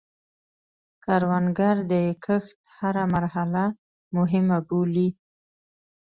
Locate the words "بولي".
4.67-5.09